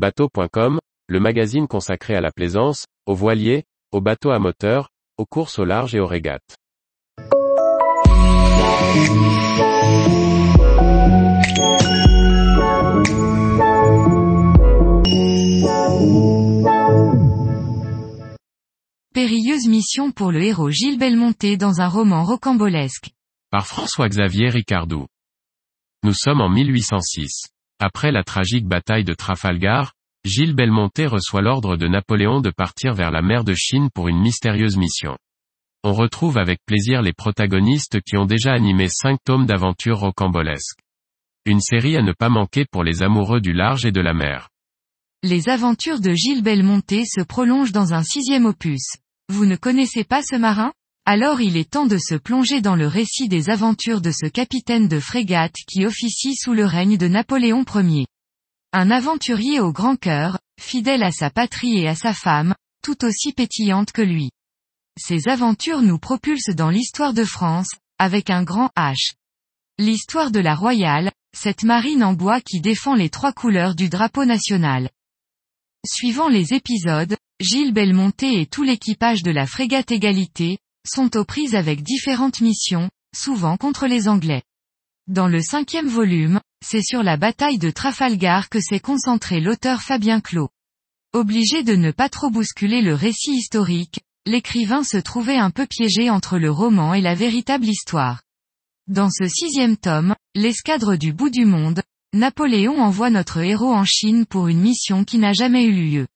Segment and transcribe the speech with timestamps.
[0.00, 0.78] Bateau.com,
[1.08, 4.88] le magazine consacré à la plaisance, aux voiliers, aux bateaux à moteur,
[5.18, 6.56] aux courses au large et aux régates.
[19.12, 23.10] Périlleuse mission pour le héros Gilles Belmonté dans un roman rocambolesque.
[23.50, 25.04] Par François-Xavier Ricardou.
[26.04, 27.50] Nous sommes en 1806.
[27.82, 29.94] Après la tragique bataille de Trafalgar,
[30.26, 34.20] Gilles Belmonté reçoit l'ordre de Napoléon de partir vers la mer de Chine pour une
[34.20, 35.16] mystérieuse mission.
[35.82, 40.80] On retrouve avec plaisir les protagonistes qui ont déjà animé cinq tomes d'aventures rocambolesques.
[41.46, 44.50] Une série à ne pas manquer pour les amoureux du large et de la mer.
[45.22, 48.92] Les aventures de Gilles Belmonté se prolongent dans un sixième opus.
[49.30, 50.74] Vous ne connaissez pas ce marin?
[51.06, 54.86] Alors il est temps de se plonger dans le récit des aventures de ce capitaine
[54.86, 58.06] de frégate qui officie sous le règne de Napoléon Ier.
[58.72, 63.32] Un aventurier au grand cœur, fidèle à sa patrie et à sa femme, tout aussi
[63.32, 64.30] pétillante que lui.
[64.98, 69.14] Ces aventures nous propulsent dans l'histoire de France, avec un grand H.
[69.78, 74.24] L'histoire de la Royale, cette marine en bois qui défend les trois couleurs du drapeau
[74.24, 74.90] national.
[75.86, 81.54] Suivant les épisodes, Gilles Belmonté et tout l'équipage de la frégate Égalité, sont aux prises
[81.54, 84.42] avec différentes missions, souvent contre les Anglais.
[85.06, 90.20] Dans le cinquième volume, c'est sur la bataille de Trafalgar que s'est concentré l'auteur Fabien
[90.20, 90.50] Clos.
[91.12, 96.10] Obligé de ne pas trop bousculer le récit historique, l'écrivain se trouvait un peu piégé
[96.10, 98.22] entre le roman et la véritable histoire.
[98.86, 104.26] Dans ce sixième tome, l'escadre du bout du monde, Napoléon envoie notre héros en Chine
[104.26, 106.06] pour une mission qui n'a jamais eu lieu.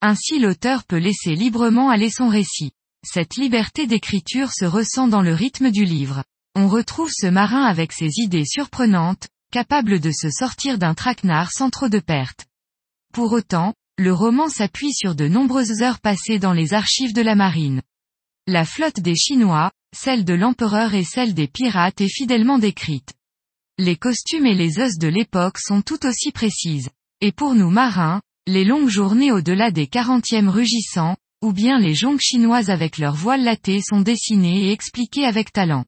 [0.00, 2.72] Ainsi l'auteur peut laisser librement aller son récit.
[3.02, 6.22] Cette liberté d'écriture se ressent dans le rythme du livre.
[6.54, 11.70] On retrouve ce marin avec ses idées surprenantes, capable de se sortir d'un traquenard sans
[11.70, 12.46] trop de pertes.
[13.12, 17.34] Pour autant, le roman s'appuie sur de nombreuses heures passées dans les archives de la
[17.34, 17.82] marine.
[18.46, 23.14] La flotte des Chinois, celle de l'empereur et celle des pirates est fidèlement décrite.
[23.78, 26.90] Les costumes et les os de l'époque sont tout aussi précises.
[27.22, 32.20] Et pour nous marins, les longues journées au-delà des quarantièmes rugissants, ou bien les jonques
[32.20, 35.84] chinoises avec leurs voiles latées sont dessinées et expliquées avec talent.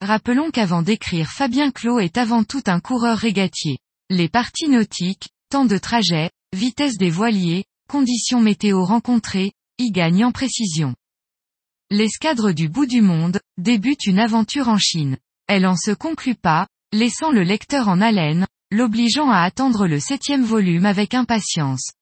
[0.00, 3.78] Rappelons qu'avant d'écrire Fabien Clos est avant tout un coureur régatier.
[4.08, 10.32] Les parties nautiques, temps de trajet, vitesse des voiliers, conditions météo rencontrées, y gagnent en
[10.32, 10.94] précision.
[11.90, 15.18] L'escadre du bout du monde, débute une aventure en Chine.
[15.48, 20.44] Elle en se conclut pas, laissant le lecteur en haleine, l'obligeant à attendre le septième
[20.44, 21.92] volume avec impatience.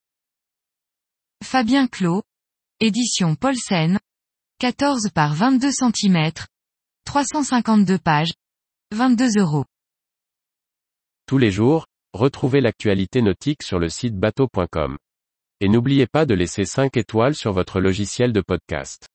[1.43, 2.21] Fabien Clos.
[2.81, 3.99] Édition Paulsen.
[4.59, 6.31] 14 par 22 cm,
[7.03, 8.31] 352 pages.
[8.95, 9.65] 22 euros.
[11.25, 14.97] Tous les jours, retrouvez l'actualité nautique sur le site bateau.com.
[15.59, 19.09] Et n'oubliez pas de laisser 5 étoiles sur votre logiciel de podcast.